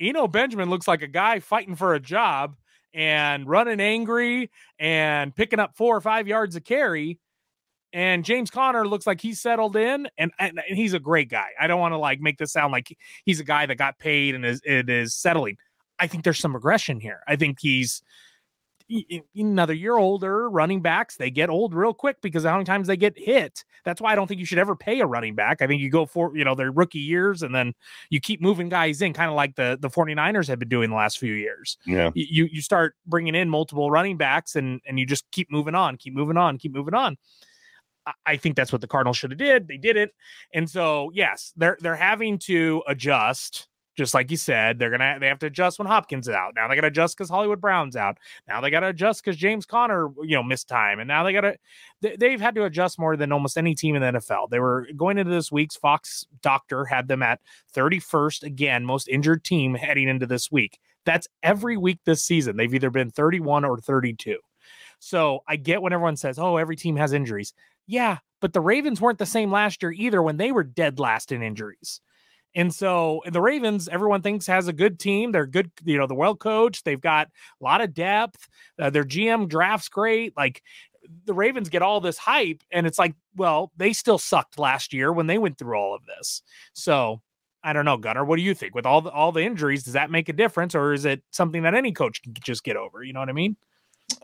Eno 0.00 0.26
Benjamin 0.26 0.70
looks 0.70 0.88
like 0.88 1.02
a 1.02 1.08
guy 1.08 1.40
fighting 1.40 1.76
for 1.76 1.94
a 1.94 2.00
job 2.00 2.56
and 2.92 3.46
running 3.46 3.80
angry 3.80 4.50
and 4.78 5.34
picking 5.34 5.60
up 5.60 5.76
four 5.76 5.96
or 5.96 6.00
five 6.00 6.26
yards 6.26 6.56
of 6.56 6.64
carry 6.64 7.18
and 7.92 8.24
James 8.24 8.50
Conner 8.50 8.86
looks 8.86 9.06
like 9.06 9.20
he's 9.20 9.40
settled 9.40 9.76
in, 9.76 10.08
and, 10.18 10.30
and, 10.38 10.60
and 10.68 10.76
he's 10.76 10.94
a 10.94 11.00
great 11.00 11.28
guy. 11.28 11.48
I 11.60 11.66
don't 11.66 11.80
want 11.80 11.92
to 11.92 11.98
like 11.98 12.20
make 12.20 12.38
this 12.38 12.52
sound 12.52 12.72
like 12.72 12.96
he's 13.24 13.40
a 13.40 13.44
guy 13.44 13.66
that 13.66 13.76
got 13.76 13.98
paid 13.98 14.34
and 14.34 14.44
is 14.44 14.60
it 14.64 14.88
is 14.88 15.14
settling. 15.14 15.56
I 15.98 16.06
think 16.06 16.24
there's 16.24 16.38
some 16.38 16.54
regression 16.54 17.00
here. 17.00 17.20
I 17.26 17.36
think 17.36 17.58
he's 17.60 18.02
another 19.36 19.72
year 19.74 19.96
older. 19.96 20.48
Running 20.50 20.80
backs 20.80 21.16
they 21.16 21.30
get 21.30 21.50
old 21.50 21.74
real 21.74 21.94
quick 21.94 22.20
because 22.20 22.44
how 22.44 22.54
many 22.54 22.64
times 22.64 22.86
they 22.86 22.96
get 22.96 23.18
hit. 23.18 23.64
That's 23.84 24.00
why 24.00 24.12
I 24.12 24.14
don't 24.14 24.26
think 24.26 24.40
you 24.40 24.46
should 24.46 24.58
ever 24.58 24.74
pay 24.74 25.00
a 25.00 25.06
running 25.06 25.34
back. 25.34 25.62
I 25.62 25.66
think 25.66 25.80
you 25.80 25.90
go 25.90 26.06
for 26.06 26.36
you 26.36 26.44
know 26.44 26.54
their 26.54 26.72
rookie 26.72 26.98
years 26.98 27.42
and 27.42 27.54
then 27.54 27.74
you 28.10 28.20
keep 28.20 28.40
moving 28.40 28.68
guys 28.68 29.02
in, 29.02 29.12
kind 29.12 29.30
of 29.30 29.36
like 29.36 29.56
the 29.56 29.78
the 29.80 29.90
49ers 29.90 30.48
have 30.48 30.58
been 30.58 30.68
doing 30.68 30.90
the 30.90 30.96
last 30.96 31.18
few 31.18 31.34
years. 31.34 31.78
Yeah, 31.86 32.10
you 32.14 32.48
you 32.50 32.62
start 32.62 32.94
bringing 33.06 33.34
in 33.34 33.48
multiple 33.48 33.90
running 33.90 34.16
backs 34.16 34.56
and 34.56 34.80
and 34.86 34.98
you 34.98 35.06
just 35.06 35.30
keep 35.30 35.50
moving 35.50 35.74
on, 35.74 35.96
keep 35.96 36.14
moving 36.14 36.36
on, 36.36 36.58
keep 36.58 36.72
moving 36.72 36.94
on. 36.94 37.16
I 38.26 38.36
think 38.36 38.56
that's 38.56 38.72
what 38.72 38.80
the 38.80 38.86
Cardinals 38.86 39.16
should 39.16 39.30
have 39.30 39.38
did. 39.38 39.68
They 39.68 39.76
did 39.76 39.96
it, 39.96 40.12
and 40.54 40.68
so 40.68 41.10
yes, 41.14 41.52
they're 41.56 41.78
they're 41.80 41.96
having 41.96 42.38
to 42.40 42.82
adjust. 42.86 43.66
Just 43.96 44.14
like 44.14 44.30
you 44.30 44.36
said, 44.38 44.78
they're 44.78 44.90
gonna 44.90 45.18
they 45.20 45.26
have 45.26 45.40
to 45.40 45.46
adjust 45.46 45.78
when 45.78 45.86
Hopkins 45.86 46.26
is 46.26 46.34
out. 46.34 46.54
Now 46.54 46.68
they 46.68 46.74
got 46.74 46.82
to 46.82 46.86
adjust 46.86 47.18
because 47.18 47.28
Hollywood 47.28 47.60
Brown's 47.60 47.96
out. 47.96 48.18
Now 48.48 48.60
they 48.60 48.70
got 48.70 48.80
to 48.80 48.88
adjust 48.88 49.22
because 49.22 49.36
James 49.36 49.66
Conner, 49.66 50.08
you 50.22 50.36
know, 50.36 50.42
missed 50.42 50.68
time, 50.68 51.00
and 51.00 51.08
now 51.08 51.22
they 51.22 51.32
got 51.32 51.42
to 51.42 51.56
they, 52.00 52.30
have 52.30 52.40
had 52.40 52.54
to 52.54 52.64
adjust 52.64 52.98
more 52.98 53.16
than 53.16 53.32
almost 53.32 53.58
any 53.58 53.74
team 53.74 53.96
in 53.96 54.02
the 54.02 54.20
NFL. 54.20 54.48
They 54.48 54.60
were 54.60 54.86
going 54.96 55.18
into 55.18 55.30
this 55.30 55.52
week's 55.52 55.76
Fox 55.76 56.24
doctor 56.40 56.84
had 56.84 57.08
them 57.08 57.22
at 57.22 57.40
31st 57.74 58.44
again, 58.44 58.86
most 58.86 59.08
injured 59.08 59.44
team 59.44 59.74
heading 59.74 60.08
into 60.08 60.26
this 60.26 60.50
week. 60.50 60.78
That's 61.04 61.28
every 61.42 61.76
week 61.76 61.98
this 62.04 62.22
season. 62.22 62.56
They've 62.56 62.72
either 62.72 62.90
been 62.90 63.10
31 63.10 63.64
or 63.64 63.78
32. 63.78 64.38
So 65.00 65.40
I 65.48 65.56
get 65.56 65.82
when 65.82 65.92
everyone 65.92 66.16
says, 66.16 66.38
"Oh, 66.38 66.56
every 66.56 66.76
team 66.76 66.96
has 66.96 67.12
injuries." 67.12 67.52
Yeah, 67.86 68.18
but 68.40 68.52
the 68.52 68.60
Ravens 68.60 69.00
weren't 69.00 69.18
the 69.18 69.26
same 69.26 69.50
last 69.50 69.82
year 69.82 69.92
either 69.92 70.22
when 70.22 70.36
they 70.36 70.52
were 70.52 70.62
dead 70.62 71.00
last 71.00 71.32
in 71.32 71.42
injuries. 71.42 72.00
And 72.54 72.74
so 72.74 73.22
the 73.30 73.40
Ravens, 73.40 73.88
everyone 73.88 74.22
thinks 74.22 74.46
has 74.46 74.66
a 74.68 74.72
good 74.72 74.98
team. 74.98 75.30
They're 75.32 75.46
good, 75.46 75.70
you 75.84 75.96
know, 75.98 76.06
they're 76.06 76.16
well 76.16 76.34
coached. 76.34 76.84
They've 76.84 77.00
got 77.00 77.28
a 77.60 77.64
lot 77.64 77.80
of 77.80 77.94
depth. 77.94 78.48
Uh, 78.78 78.90
their 78.90 79.04
GM 79.04 79.48
drafts 79.48 79.88
great. 79.88 80.36
Like 80.36 80.62
the 81.24 81.34
Ravens 81.34 81.68
get 81.68 81.82
all 81.82 82.00
this 82.00 82.18
hype, 82.18 82.62
and 82.72 82.86
it's 82.86 82.98
like, 82.98 83.14
well, 83.36 83.72
they 83.76 83.92
still 83.92 84.18
sucked 84.18 84.58
last 84.58 84.92
year 84.92 85.12
when 85.12 85.26
they 85.26 85.38
went 85.38 85.58
through 85.58 85.78
all 85.78 85.94
of 85.94 86.04
this. 86.06 86.42
So 86.72 87.20
I 87.62 87.72
don't 87.72 87.84
know, 87.84 87.96
Gunner. 87.96 88.24
What 88.24 88.36
do 88.36 88.42
you 88.42 88.54
think? 88.54 88.74
With 88.74 88.86
all 88.86 89.00
the 89.00 89.10
all 89.10 89.32
the 89.32 89.42
injuries, 89.42 89.84
does 89.84 89.94
that 89.94 90.10
make 90.10 90.28
a 90.28 90.32
difference, 90.32 90.74
or 90.74 90.92
is 90.92 91.04
it 91.04 91.22
something 91.30 91.62
that 91.62 91.74
any 91.74 91.92
coach 91.92 92.22
can 92.22 92.34
just 92.42 92.64
get 92.64 92.76
over? 92.76 93.02
You 93.02 93.12
know 93.12 93.20
what 93.20 93.28
I 93.28 93.32
mean? 93.32 93.56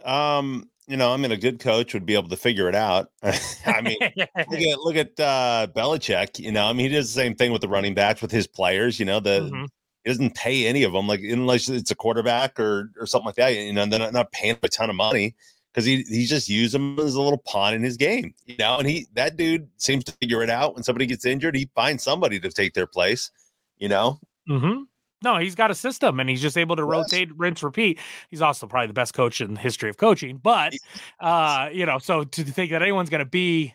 Um, 0.05 0.71
you 0.87 0.97
know, 0.97 1.13
I 1.13 1.17
mean, 1.17 1.33
a 1.33 1.37
good 1.37 1.59
coach 1.59 1.95
would 1.95 2.07
be 2.07 2.15
able 2.15 2.29
to 2.29 2.37
figure 2.37 2.69
it 2.69 2.75
out. 2.75 3.11
I 3.23 3.81
mean, 3.81 3.99
look 4.01 4.29
at 4.61 4.79
look 4.79 4.97
at 4.97 5.19
uh, 5.19 5.67
Belichick. 5.75 6.39
You 6.39 6.53
know, 6.53 6.67
I 6.67 6.73
mean, 6.73 6.91
he 6.91 6.97
does 6.97 7.13
the 7.13 7.21
same 7.21 7.35
thing 7.35 7.53
with 7.53 7.63
the 7.63 7.69
running 7.69 7.95
backs 7.95 8.23
with 8.23 8.31
his 8.31 8.47
players. 8.47 9.01
You 9.01 9.07
know, 9.07 9.19
the 9.19 9.41
mm-hmm. 9.41 9.65
he 10.05 10.11
doesn't 10.11 10.35
pay 10.37 10.67
any 10.67 10.85
of 10.85 10.93
them, 10.93 11.09
like 11.09 11.21
unless 11.21 11.69
it's 11.69 11.91
a 11.91 11.97
quarterback 11.97 12.61
or 12.61 12.91
or 13.01 13.07
something 13.07 13.27
like 13.27 13.35
that. 13.37 13.55
You 13.55 13.73
know, 13.73 13.87
they're 13.87 13.99
not, 13.99 14.13
not 14.13 14.33
paying 14.33 14.57
a 14.63 14.69
ton 14.69 14.91
of 14.91 14.97
money 14.97 15.35
because 15.73 15.85
he 15.85 16.03
he 16.03 16.25
just 16.25 16.49
used 16.49 16.73
them 16.73 16.99
as 17.01 17.15
a 17.15 17.23
little 17.23 17.43
pawn 17.47 17.75
in 17.75 17.83
his 17.83 17.97
game. 17.97 18.33
You 18.45 18.57
know, 18.59 18.79
and 18.79 18.89
he 18.89 19.09
that 19.15 19.37
dude 19.37 19.69
seems 19.79 20.05
to 20.05 20.13
figure 20.21 20.43
it 20.43 20.51
out. 20.51 20.75
When 20.75 20.85
somebody 20.85 21.07
gets 21.07 21.27
injured, 21.27 21.57
he 21.57 21.69
finds 21.75 22.05
somebody 22.05 22.39
to 22.41 22.51
take 22.51 22.75
their 22.75 22.87
place. 22.87 23.33
You 23.79 23.89
know. 23.89 24.21
Mm-hmm. 24.49 24.83
No, 25.27 25.39
he's 25.39 25.57
got 25.57 25.73
a 25.73 25.75
system 25.75 26.21
and 26.21 26.31
he's 26.31 26.41
just 26.41 26.57
able 26.57 26.77
to 26.77 26.83
yes. 26.83 26.89
rotate, 26.89 27.37
rinse, 27.37 27.61
repeat. 27.61 27.99
He's 28.31 28.41
also 28.41 28.69
probably 28.69 28.87
the 28.87 28.93
best 28.93 29.13
coach 29.13 29.41
in 29.41 29.55
the 29.55 29.61
history 29.61 29.91
of 29.91 29.97
coaching. 29.97 30.37
But 30.37 30.75
uh, 31.19 31.69
you 31.73 31.85
know, 31.85 31.99
so 31.99 32.23
to 32.23 32.45
think 32.45 32.71
that 32.71 32.81
anyone's 32.81 33.11
gonna 33.11 33.25
be 33.25 33.75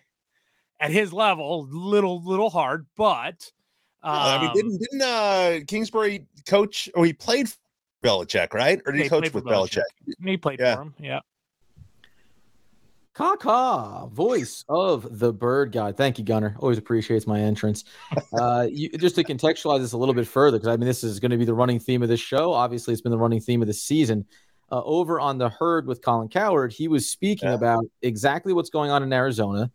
at 0.79 0.91
his 0.91 1.11
level, 1.11 1.67
little 1.69 2.23
little 2.23 2.49
hard, 2.49 2.85
but 2.95 3.51
um, 4.01 4.15
I 4.15 4.41
mean, 4.41 4.53
didn't 4.53 4.71
um 4.71 4.77
didn't 4.77 5.01
uh 5.01 5.59
Kingsbury 5.67 6.25
coach 6.47 6.87
or 6.95 7.05
he 7.05 7.11
played 7.11 7.49
Belichick, 8.01 8.53
right? 8.53 8.81
Or 8.85 8.93
did 8.93 8.99
he, 8.99 9.03
he 9.03 9.09
coach 9.09 9.33
with 9.33 9.43
Belichick? 9.43 9.83
Belichick? 10.07 10.25
He 10.25 10.37
played 10.37 10.61
yeah. 10.61 10.75
for 10.75 10.81
him, 10.83 10.93
yeah. 10.99 11.19
Kaka, 13.13 14.07
voice 14.07 14.63
of 14.69 15.19
the 15.19 15.33
bird 15.33 15.73
guy. 15.73 15.91
Thank 15.91 16.17
you, 16.17 16.23
Gunner. 16.23 16.55
Always 16.59 16.77
appreciates 16.77 17.27
my 17.27 17.39
entrance. 17.39 17.83
Uh, 18.33 18.67
you, 18.71 18.89
just 18.97 19.15
to 19.15 19.23
contextualize 19.23 19.79
this 19.79 19.91
a 19.91 19.97
little 19.97 20.15
bit 20.15 20.27
further, 20.27 20.57
because 20.57 20.69
I 20.69 20.77
mean, 20.77 20.87
this 20.87 21.03
is 21.03 21.19
going 21.19 21.31
to 21.31 21.37
be 21.37 21.43
the 21.43 21.53
running 21.53 21.79
theme 21.79 22.01
of 22.01 22.07
this 22.07 22.21
show. 22.21 22.53
Obviously, 22.53 22.93
it's 22.93 23.01
been 23.01 23.11
the 23.11 23.17
running 23.17 23.41
theme 23.41 23.61
of 23.61 23.67
the 23.67 23.73
season. 23.73 24.25
Uh, 24.71 24.81
over 24.85 25.19
on 25.19 25.37
the 25.37 25.49
herd 25.49 25.85
with 25.85 26.01
Colin 26.01 26.29
Cowherd, 26.29 26.71
he 26.71 26.87
was 26.87 27.09
speaking 27.09 27.49
yeah. 27.49 27.55
about 27.55 27.83
exactly 28.01 28.53
what's 28.53 28.69
going 28.69 28.89
on 28.89 29.03
in 29.03 29.11
Arizona, 29.11 29.69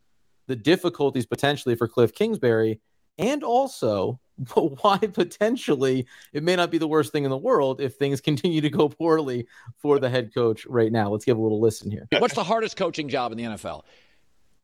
the 0.47 0.57
difficulties 0.57 1.27
potentially 1.27 1.75
for 1.75 1.87
Kliff 1.87 2.15
Kingsbury, 2.15 2.81
and 3.19 3.45
also 3.45 4.19
but 4.55 4.83
why 4.83 4.99
potentially 4.99 6.07
it 6.33 6.43
may 6.43 6.57
not 6.57 6.71
be 6.71 6.79
the 6.79 6.89
worst 6.89 7.13
thing 7.13 7.25
in 7.25 7.31
the 7.31 7.37
world 7.37 7.81
if 7.81 7.95
things 7.95 8.21
continue 8.23 8.61
to 8.61 8.71
go 8.71 8.89
poorly 8.89 9.47
for 9.79 9.99
the 9.99 10.11
head 10.11 10.35
coach 10.35 10.67
right 10.67 10.93
now. 10.93 11.11
Let's 11.11 11.25
give 11.25 11.39
a 11.39 11.41
little 11.41 11.61
listen 11.61 11.91
here. 11.91 12.07
What's 12.19 12.35
the 12.35 12.45
hardest 12.45 12.77
coaching 12.77 13.09
job 13.09 13.33
in 13.33 13.39
the 13.39 13.45
NFL? 13.45 13.83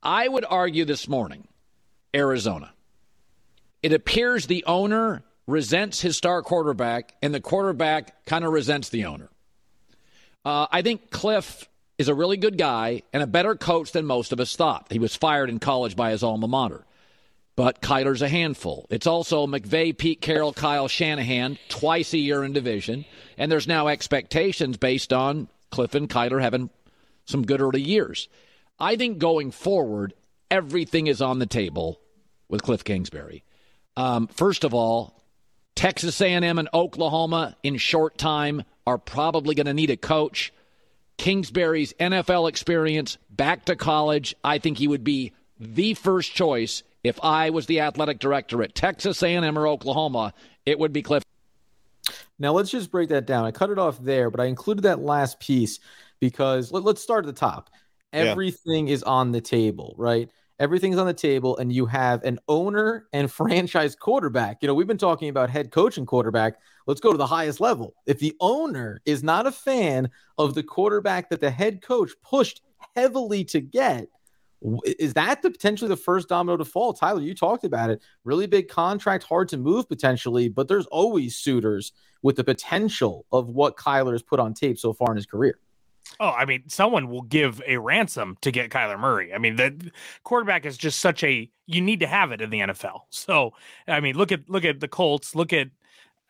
I 0.02 0.26
would 0.26 0.45
argue 0.45 0.85
this 0.85 1.09
morning 1.09 1.49
Arizona. 2.14 2.73
It 3.83 3.93
appears 3.93 4.47
the 4.47 4.64
owner 4.67 5.25
resents 5.47 6.00
his 6.00 6.17
star 6.17 6.43
quarterback, 6.43 7.14
and 7.21 7.35
the 7.35 7.41
quarterback 7.41 8.26
kind 8.26 8.45
of 8.45 8.52
resents 8.52 8.91
the 8.91 9.07
owner. 9.07 9.29
Uh, 10.45 10.67
I 10.71 10.83
think 10.83 11.11
Kliff 11.11 11.67
is 11.99 12.09
a 12.09 12.14
really 12.14 12.37
good 12.37 12.59
guy 12.59 13.02
and 13.12 13.23
a 13.23 13.26
better 13.26 13.55
coach 13.55 13.93
than 13.93 14.07
most 14.07 14.33
of 14.33 14.41
us 14.41 14.55
thought. 14.57 14.87
He 14.91 14.99
was 14.99 15.17
fired 15.17 15.50
in 15.50 15.59
college 15.59 15.97
by 15.97 16.11
his 16.11 16.23
alma 16.23 16.49
mater 16.49 16.85
but 17.56 17.80
Kyler's 17.82 18.23
a 18.23 18.28
handful. 18.28 18.87
It's 18.90 19.06
also 19.06 19.47
McVay, 19.47 19.97
Pete 19.97 20.21
Carroll, 20.21 20.52
Kyle 20.52 20.88
Shanahan 20.88 21.59
twice 21.68 22.12
a 22.14 22.18
year 22.18 22.44
in 22.44 22.52
division, 22.52 23.04
and 23.37 23.52
there's 23.52 23.68
now 23.68 23.88
expectations 23.88 24.76
based 24.76 25.12
on 25.12 25.49
Kliff 25.71 25.94
and 25.94 26.09
Kyler 26.09 26.40
having 26.40 26.71
some 27.25 27.44
good 27.44 27.61
early 27.61 27.82
years. 27.82 28.28
I 28.78 28.97
think 28.97 29.18
going 29.18 29.50
forward, 29.50 30.14
everything 30.50 31.06
is 31.06 31.23
on 31.23 31.38
the 31.38 31.47
table 31.47 32.00
with 32.49 32.62
Kliff 32.62 32.85
Kingsbury. 32.85 33.44
Um, 33.97 34.26
first 34.28 34.64
of 34.64 34.75
all, 34.75 35.23
Texas 35.75 36.21
A&M 36.21 36.59
and 36.59 36.68
Oklahoma 36.73 37.56
in 37.62 37.76
short 37.76 38.18
time 38.18 38.62
are 38.87 38.99
probably 38.99 39.54
going 39.54 39.66
to 39.66 39.75
need 39.75 39.90
a 39.90 39.97
coach. 39.97 40.52
Kingsbury's 41.16 41.92
NFL 41.94 42.49
experience 42.49 43.18
back 43.30 43.66
to 43.66 43.76
college, 43.76 44.35
I 44.42 44.59
think 44.59 44.78
he 44.78 44.88
would 44.88 45.04
be 45.04 45.32
the 45.59 45.94
first 45.94 46.32
choice 46.35 46.82
If 47.04 47.18
I 47.23 47.50
was 47.50 47.66
the 47.66 47.80
athletic 47.80 48.18
director 48.21 48.62
at 48.62 48.75
Texas 48.75 49.23
A&M 49.23 49.59
or 49.59 49.66
Oklahoma, 49.66 50.35
it 50.64 50.78
would 50.78 50.92
be 50.92 51.02
Kliff. 51.02 51.23
Now 52.38 52.52
let's 52.52 52.71
just 52.71 52.90
break 52.90 53.09
that 53.11 53.26
down. 53.26 53.44
I 53.44 53.50
cut 53.50 53.71
it 53.71 53.78
off 53.78 53.99
there, 54.02 54.30
but 54.30 54.40
I 54.40 54.47
included 54.47 54.82
that 54.82 55.00
last 55.00 55.40
piece 55.40 55.80
because 56.21 56.73
let, 56.73 56.85
us 56.87 57.02
start 57.02 57.25
at 57.25 57.35
the 57.35 57.38
top. 57.38 57.71
Everything 58.12 58.88
yeah. 58.88 58.94
is 58.94 59.02
on 59.02 59.32
the 59.32 59.40
table, 59.40 59.94
right? 59.97 60.30
Everything's 60.61 60.99
on 60.99 61.06
the 61.06 61.14
table, 61.14 61.56
and 61.56 61.73
you 61.73 61.87
have 61.87 62.23
an 62.23 62.38
owner 62.47 63.09
and 63.12 63.30
franchise 63.32 63.97
quarterback. 63.97 64.59
You 64.61 64.68
know, 64.68 64.75
we've 64.75 64.87
been 64.87 64.99
talking 64.99 65.28
about 65.28 65.50
head 65.50 65.73
coach 65.73 65.99
and 65.99 66.06
quarterback. 66.06 66.54
Let's 66.87 67.00
go 67.00 67.11
to 67.11 67.18
the 67.18 67.26
highest 67.26 67.61
level. 67.61 67.94
If 68.06 68.21
the 68.21 68.37
owner 68.40 69.00
is 69.04 69.23
not 69.25 69.47
a 69.47 69.52
fan 69.52 70.11
of 70.38 70.54
the 70.54 70.62
quarterback 70.62 71.30
that 71.30 71.40
the 71.40 71.50
head 71.50 71.82
coach 71.82 72.11
pushed 72.23 72.62
heavily 72.94 73.44
to 73.47 73.61
get, 73.61 74.09
is 74.85 75.14
that 75.14 75.42
the 75.42 75.50
potentially 75.50 75.88
the 75.88 75.97
first 75.97 76.28
domino 76.28 76.57
to 76.57 76.64
fall? 76.64 76.92
Tyler, 76.92 77.21
you 77.21 77.35
talked 77.35 77.64
about 77.64 77.90
it. 77.90 78.00
Really 78.25 78.47
big 78.47 78.69
contract, 78.69 79.25
hard 79.25 79.49
to 79.49 79.57
move 79.57 79.88
potentially, 79.88 80.49
but 80.49 80.69
there's 80.69 80.87
always 80.87 81.37
suitors 81.37 81.92
with 82.23 82.37
the 82.37 82.45
potential 82.45 83.26
of 83.33 83.49
what 83.49 83.76
Kyler 83.76 84.12
has 84.12 84.23
put 84.23 84.40
on 84.40 84.54
tape 84.54 84.78
so 84.78 84.92
far 84.92 85.11
in 85.11 85.16
his 85.16 85.26
career. 85.26 85.59
Oh, 86.21 86.31
I 86.31 86.45
mean, 86.45 86.64
someone 86.69 87.09
will 87.09 87.23
give 87.23 87.62
a 87.66 87.78
ransom 87.78 88.37
to 88.42 88.50
get 88.50 88.71
Kyler 88.71 88.99
Murray. 88.99 89.33
I 89.33 89.38
mean, 89.38 89.57
the 89.57 89.90
quarterback 90.25 90.66
is 90.66 90.76
just 90.76 91.00
such 91.00 91.25
a 91.25 91.50
you 91.66 91.81
need 91.81 92.00
to 92.00 92.07
have 92.07 92.33
it 92.33 92.40
in 92.40 92.50
the 92.50 92.61
NFL. 92.61 93.00
So, 93.11 93.54
I 93.88 94.00
mean, 94.00 94.16
look 94.16 94.33
at 94.33 94.49
look 94.49 94.64
at 94.64 94.81
the 94.81 94.88
Colts. 94.88 95.35
Look 95.35 95.52
at 95.52 95.69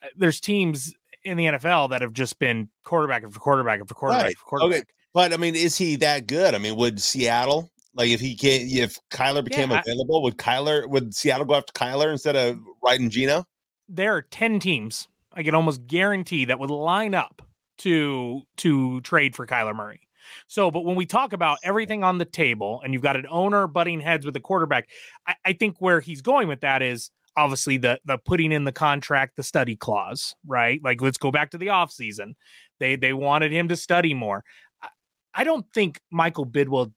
uh, 0.02 0.08
there's 0.16 0.40
teams 0.40 0.94
in 1.24 1.36
the 1.36 1.46
NFL 1.46 1.90
that 1.90 2.02
have 2.02 2.12
just 2.12 2.38
been 2.38 2.68
quarterback 2.84 3.24
after 3.24 3.38
quarterback 3.38 3.80
after 3.80 3.94
quarterback 3.94 4.24
right. 4.26 4.36
quarterback. 4.38 4.80
Okay. 4.80 4.88
But 5.14 5.32
I 5.32 5.36
mean, 5.36 5.54
is 5.54 5.76
he 5.76 5.96
that 5.96 6.26
good? 6.26 6.54
I 6.54 6.58
mean, 6.58 6.76
would 6.76 7.00
Seattle 7.00 7.70
like 7.94 8.10
if 8.10 8.20
he 8.20 8.36
can't, 8.36 8.70
if 8.70 8.98
Kyler 9.10 9.44
became 9.44 9.70
yeah, 9.70 9.80
available, 9.80 10.22
would 10.22 10.38
Kyler 10.38 10.88
would 10.88 11.14
Seattle 11.14 11.46
go 11.46 11.54
after 11.54 11.72
Kyler 11.72 12.12
instead 12.12 12.36
of 12.36 12.58
riding 12.82 13.10
Geno? 13.10 13.44
There 13.88 14.14
are 14.14 14.22
10 14.22 14.60
teams 14.60 15.08
I 15.34 15.42
can 15.42 15.54
almost 15.54 15.86
guarantee 15.86 16.44
that 16.46 16.58
would 16.58 16.70
line 16.70 17.14
up 17.14 17.42
to 17.78 18.42
to 18.58 19.00
trade 19.02 19.34
for 19.34 19.46
Kyler 19.46 19.74
Murray. 19.74 20.00
So, 20.46 20.70
but 20.70 20.84
when 20.84 20.96
we 20.96 21.06
talk 21.06 21.32
about 21.32 21.58
everything 21.64 22.04
on 22.04 22.18
the 22.18 22.24
table 22.24 22.80
and 22.84 22.92
you've 22.92 23.02
got 23.02 23.16
an 23.16 23.26
owner 23.28 23.66
butting 23.66 24.00
heads 24.00 24.24
with 24.24 24.34
the 24.34 24.40
quarterback, 24.40 24.88
I, 25.26 25.34
I 25.44 25.52
think 25.52 25.76
where 25.80 26.00
he's 26.00 26.22
going 26.22 26.48
with 26.48 26.60
that 26.60 26.80
is 26.80 27.10
obviously 27.36 27.78
the 27.78 27.98
the 28.04 28.18
putting 28.18 28.52
in 28.52 28.64
the 28.64 28.72
contract 28.72 29.36
the 29.36 29.42
study 29.42 29.76
clause, 29.76 30.34
right? 30.46 30.80
Like 30.82 31.00
let's 31.00 31.18
go 31.18 31.30
back 31.30 31.50
to 31.50 31.58
the 31.58 31.68
offseason. 31.68 32.34
They 32.78 32.96
they 32.96 33.12
wanted 33.12 33.52
him 33.52 33.68
to 33.68 33.76
study 33.76 34.14
more. 34.14 34.44
I, 34.82 34.88
I 35.34 35.44
don't 35.44 35.66
think 35.74 36.00
Michael 36.10 36.46
Bidwill 36.46 36.92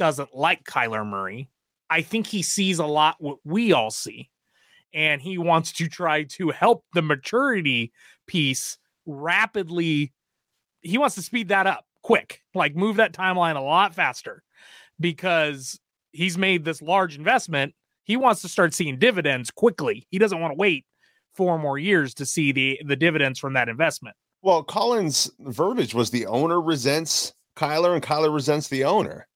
doesn't 0.00 0.34
like 0.34 0.64
Kyler 0.64 1.06
Murray. 1.06 1.50
I 1.90 2.00
think 2.00 2.26
he 2.26 2.40
sees 2.40 2.78
a 2.78 2.86
lot 2.86 3.16
what 3.18 3.36
we 3.44 3.74
all 3.74 3.90
see. 3.90 4.30
And 4.94 5.20
he 5.20 5.36
wants 5.36 5.72
to 5.72 5.88
try 5.88 6.24
to 6.24 6.48
help 6.48 6.86
the 6.94 7.02
maturity 7.02 7.92
piece 8.26 8.78
rapidly 9.04 10.12
he 10.82 10.96
wants 10.96 11.14
to 11.16 11.22
speed 11.22 11.48
that 11.48 11.66
up 11.66 11.84
quick, 12.02 12.40
like 12.54 12.74
move 12.74 12.96
that 12.96 13.12
timeline 13.12 13.56
a 13.56 13.60
lot 13.60 13.94
faster 13.94 14.42
because 14.98 15.78
he's 16.12 16.38
made 16.38 16.64
this 16.64 16.80
large 16.80 17.18
investment. 17.18 17.74
He 18.04 18.16
wants 18.16 18.40
to 18.40 18.48
start 18.48 18.72
seeing 18.72 18.98
dividends 18.98 19.50
quickly. 19.50 20.06
He 20.08 20.18
doesn't 20.18 20.40
want 20.40 20.52
to 20.52 20.56
wait 20.56 20.86
four 21.34 21.58
more 21.58 21.76
years 21.76 22.14
to 22.14 22.24
see 22.24 22.52
the 22.52 22.80
the 22.86 22.96
dividends 22.96 23.38
from 23.38 23.52
that 23.52 23.68
investment. 23.68 24.16
Well, 24.40 24.64
Colin's 24.64 25.30
verbiage 25.40 25.94
was 25.94 26.10
the 26.10 26.24
owner 26.24 26.62
resents 26.62 27.34
Kyler 27.56 27.92
and 27.92 28.02
Kyler 28.02 28.32
resents 28.32 28.68
the 28.68 28.84
owner. 28.84 29.28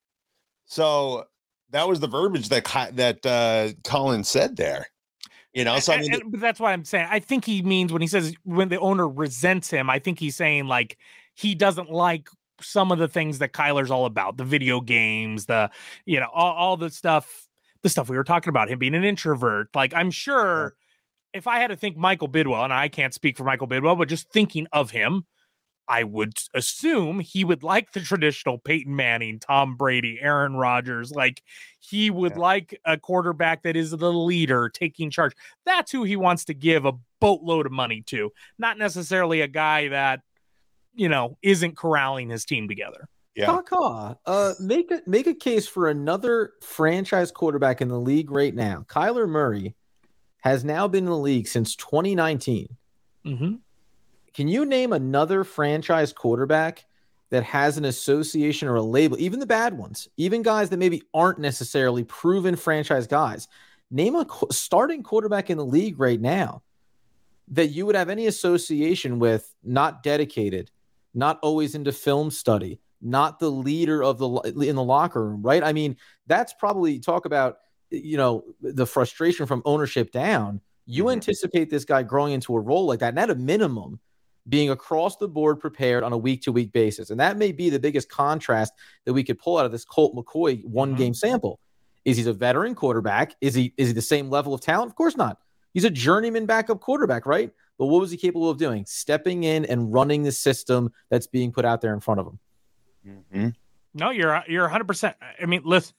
So 0.74 1.26
that 1.70 1.88
was 1.88 2.00
the 2.00 2.08
verbiage 2.08 2.48
that 2.48 2.64
that 2.94 3.24
uh, 3.24 3.68
Colin 3.88 4.24
said 4.24 4.56
there. 4.56 4.88
You 5.52 5.64
know, 5.64 5.78
so 5.78 5.92
I 5.92 6.00
mean, 6.00 6.12
and, 6.12 6.22
and, 6.34 6.42
that's 6.42 6.58
why 6.58 6.72
I'm 6.72 6.84
saying 6.84 7.06
I 7.08 7.20
think 7.20 7.44
he 7.44 7.62
means 7.62 7.92
when 7.92 8.02
he 8.02 8.08
says 8.08 8.34
when 8.42 8.70
the 8.70 8.80
owner 8.80 9.08
resents 9.08 9.70
him, 9.70 9.88
I 9.88 10.00
think 10.00 10.18
he's 10.18 10.34
saying 10.34 10.66
like 10.66 10.98
he 11.34 11.54
doesn't 11.54 11.92
like 11.92 12.28
some 12.60 12.90
of 12.90 12.98
the 12.98 13.06
things 13.06 13.38
that 13.38 13.52
Kyler's 13.52 13.92
all 13.92 14.04
about, 14.04 14.36
the 14.36 14.42
video 14.42 14.80
games, 14.80 15.46
the 15.46 15.70
you 16.06 16.18
know, 16.18 16.28
all, 16.34 16.54
all 16.54 16.76
the 16.76 16.90
stuff, 16.90 17.46
the 17.84 17.88
stuff 17.88 18.08
we 18.08 18.16
were 18.16 18.24
talking 18.24 18.48
about, 18.48 18.68
him 18.68 18.80
being 18.80 18.96
an 18.96 19.04
introvert. 19.04 19.68
Like 19.76 19.94
I'm 19.94 20.10
sure 20.10 20.74
yeah. 21.32 21.38
if 21.38 21.46
I 21.46 21.60
had 21.60 21.68
to 21.68 21.76
think 21.76 21.96
Michael 21.96 22.28
Bidwill, 22.28 22.64
and 22.64 22.72
I 22.72 22.88
can't 22.88 23.14
speak 23.14 23.36
for 23.36 23.44
Michael 23.44 23.68
Bidwill, 23.68 23.96
but 23.96 24.08
just 24.08 24.28
thinking 24.32 24.66
of 24.72 24.90
him, 24.90 25.24
I 25.88 26.04
would 26.04 26.38
assume 26.54 27.20
he 27.20 27.44
would 27.44 27.62
like 27.62 27.92
the 27.92 28.00
traditional 28.00 28.58
Peyton 28.58 28.94
Manning, 28.94 29.38
Tom 29.38 29.76
Brady, 29.76 30.18
Aaron 30.20 30.54
Rodgers. 30.54 31.10
Like 31.10 31.42
he 31.78 32.10
would 32.10 32.32
yeah. 32.32 32.38
like 32.38 32.80
a 32.84 32.96
quarterback 32.96 33.62
that 33.64 33.76
is 33.76 33.90
the 33.90 34.12
leader, 34.12 34.68
taking 34.68 35.10
charge. 35.10 35.34
That's 35.66 35.92
who 35.92 36.04
he 36.04 36.16
wants 36.16 36.46
to 36.46 36.54
give 36.54 36.84
a 36.84 36.92
boatload 37.20 37.66
of 37.66 37.72
money 37.72 38.02
to, 38.06 38.32
not 38.58 38.78
necessarily 38.78 39.42
a 39.42 39.48
guy 39.48 39.88
that, 39.88 40.20
you 40.94 41.08
know, 41.08 41.36
isn't 41.42 41.76
corralling 41.76 42.30
his 42.30 42.44
team 42.44 42.68
together. 42.68 43.08
Yeah. 43.34 43.46
Kaka, 43.46 44.16
uh, 44.26 44.54
make 44.60 44.90
a 44.92 45.02
make 45.06 45.26
a 45.26 45.34
case 45.34 45.66
for 45.66 45.88
another 45.88 46.52
franchise 46.62 47.32
quarterback 47.32 47.80
in 47.80 47.88
the 47.88 47.98
league 47.98 48.30
right 48.30 48.54
now. 48.54 48.84
Kyler 48.88 49.28
Murray 49.28 49.74
has 50.42 50.64
now 50.64 50.86
been 50.86 51.04
in 51.04 51.10
the 51.10 51.18
league 51.18 51.48
since 51.48 51.74
2019. 51.74 52.68
Mm-hmm. 53.26 53.54
Can 54.34 54.48
you 54.48 54.64
name 54.64 54.92
another 54.92 55.44
franchise 55.44 56.12
quarterback 56.12 56.84
that 57.30 57.44
has 57.44 57.78
an 57.78 57.84
association 57.84 58.68
or 58.68 58.74
a 58.74 58.82
label, 58.82 59.18
even 59.18 59.38
the 59.38 59.46
bad 59.46 59.78
ones, 59.78 60.08
even 60.16 60.42
guys 60.42 60.70
that 60.70 60.76
maybe 60.76 61.02
aren't 61.14 61.38
necessarily 61.38 62.04
proven 62.04 62.56
franchise 62.56 63.06
guys? 63.06 63.46
Name 63.90 64.16
a 64.16 64.26
starting 64.50 65.04
quarterback 65.04 65.50
in 65.50 65.56
the 65.56 65.64
league 65.64 66.00
right 66.00 66.20
now 66.20 66.62
that 67.48 67.68
you 67.68 67.86
would 67.86 67.94
have 67.94 68.08
any 68.08 68.26
association 68.26 69.18
with, 69.18 69.54
not 69.62 70.02
dedicated, 70.02 70.70
not 71.12 71.38
always 71.42 71.74
into 71.74 71.92
film 71.92 72.30
study, 72.30 72.80
not 73.00 73.38
the 73.38 73.50
leader 73.50 74.02
of 74.02 74.18
the 74.18 74.28
in 74.66 74.74
the 74.74 74.82
locker 74.82 75.28
room, 75.28 75.42
right? 75.42 75.62
I 75.62 75.72
mean, 75.72 75.96
that's 76.26 76.54
probably 76.54 76.98
talk 76.98 77.26
about 77.26 77.58
you 77.90 78.16
know 78.16 78.42
the 78.60 78.86
frustration 78.86 79.46
from 79.46 79.62
ownership 79.64 80.10
down. 80.10 80.60
You 80.86 81.04
mm-hmm. 81.04 81.12
anticipate 81.12 81.70
this 81.70 81.84
guy 81.84 82.02
growing 82.02 82.32
into 82.32 82.56
a 82.56 82.60
role 82.60 82.86
like 82.86 83.00
that, 83.00 83.10
and 83.10 83.18
at 83.18 83.30
a 83.30 83.34
minimum, 83.34 84.00
being 84.48 84.70
across 84.70 85.16
the 85.16 85.28
board 85.28 85.60
prepared 85.60 86.02
on 86.02 86.12
a 86.12 86.18
week 86.18 86.42
to 86.42 86.52
week 86.52 86.72
basis. 86.72 87.10
And 87.10 87.20
that 87.20 87.36
may 87.36 87.52
be 87.52 87.70
the 87.70 87.78
biggest 87.78 88.08
contrast 88.08 88.72
that 89.04 89.12
we 89.12 89.24
could 89.24 89.38
pull 89.38 89.58
out 89.58 89.66
of 89.66 89.72
this 89.72 89.84
Colt 89.84 90.14
McCoy 90.14 90.64
one 90.64 90.90
mm-hmm. 90.90 90.98
game 90.98 91.14
sample. 91.14 91.60
Is 92.04 92.18
he 92.18 92.28
a 92.28 92.32
veteran 92.32 92.74
quarterback? 92.74 93.34
Is 93.40 93.54
he 93.54 93.72
is 93.76 93.88
he 93.88 93.94
the 93.94 94.02
same 94.02 94.28
level 94.28 94.52
of 94.52 94.60
talent? 94.60 94.90
Of 94.90 94.96
course 94.96 95.16
not. 95.16 95.38
He's 95.72 95.84
a 95.84 95.90
journeyman 95.90 96.46
backup 96.46 96.80
quarterback, 96.80 97.26
right? 97.26 97.50
But 97.78 97.86
what 97.86 98.00
was 98.00 98.10
he 98.10 98.16
capable 98.16 98.50
of 98.50 98.58
doing? 98.58 98.84
Stepping 98.86 99.44
in 99.44 99.64
and 99.64 99.92
running 99.92 100.22
the 100.22 100.30
system 100.30 100.92
that's 101.10 101.26
being 101.26 101.50
put 101.50 101.64
out 101.64 101.80
there 101.80 101.94
in 101.94 102.00
front 102.00 102.20
of 102.20 102.26
him. 102.26 102.38
Mm-hmm. 103.06 103.48
No, 103.94 104.10
you're 104.10 104.42
you're 104.46 104.62
100. 104.64 104.86
percent 104.86 105.16
I 105.40 105.46
mean, 105.46 105.62
listen, 105.64 105.94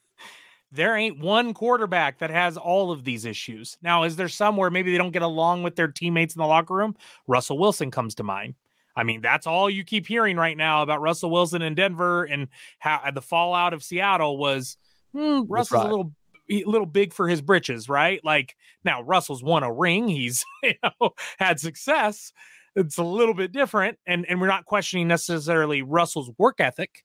there 0.76 0.96
ain't 0.96 1.20
one 1.20 1.54
quarterback 1.54 2.20
that 2.20 2.30
has 2.30 2.58
all 2.58 2.92
of 2.92 3.04
these 3.04 3.26
issues. 3.26 3.78
Now, 3.82 4.04
is 4.04 4.16
there 4.16 4.30
somewhere 4.30 4.70
maybe 4.70 4.92
they 4.92 4.98
don't 4.98 5.12
get 5.12 5.22
along 5.22 5.64
with 5.64 5.76
their 5.76 5.88
teammates 5.88 6.36
in 6.36 6.40
the 6.40 6.48
locker 6.48 6.74
room? 6.74 6.96
Russell 7.28 7.58
Wilson 7.58 7.92
comes 7.92 8.16
to 8.16 8.24
mind. 8.24 8.56
I 8.96 9.04
mean, 9.04 9.22
that's 9.22 9.46
all 9.46 9.70
you 9.70 9.84
keep 9.84 10.08
hearing 10.08 10.38
right 10.38 10.56
now 10.56 10.82
about 10.82 11.02
Russell 11.02 11.30
Wilson 11.30 11.62
in 11.62 11.76
Denver 11.76 12.24
and 12.24 12.48
how 12.80 13.02
the 13.12 13.22
fallout 13.22 13.74
of 13.74 13.84
Seattle 13.84 14.38
was 14.38 14.78
hmm, 15.14 15.42
Russell's 15.48 15.80
right. 15.80 15.88
a 15.88 15.90
little 15.90 16.12
a 16.50 16.64
little 16.66 16.86
big 16.86 17.12
for 17.12 17.28
his 17.28 17.42
britches, 17.42 17.90
right? 17.90 18.24
Like 18.24 18.56
now 18.84 19.02
Russell's 19.02 19.44
won 19.44 19.64
a 19.64 19.72
ring, 19.72 20.08
he's 20.08 20.46
you 20.64 20.74
know 20.84 21.12
had 21.38 21.60
success. 21.60 22.32
It's 22.76 22.98
a 22.98 23.04
little 23.04 23.34
bit 23.34 23.52
different, 23.52 23.98
and 24.06 24.26
and 24.30 24.40
we're 24.40 24.48
not 24.48 24.66
questioning 24.66 25.08
necessarily 25.08 25.82
Russell's 25.82 26.32
work 26.38 26.60
ethic. 26.60 27.04